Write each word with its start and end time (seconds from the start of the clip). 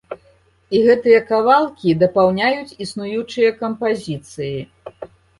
І 0.75 0.79
гэтыя 0.85 1.17
кавалкі 1.31 1.91
дапаўняюць 2.03 2.75
існуючыя 2.85 3.51
кампазіцыі. 3.59 4.57